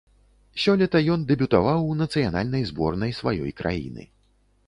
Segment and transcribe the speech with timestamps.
[0.61, 4.09] Сёлета ён дэбютаваў у нацыянальнай зборнай сваёй краіны.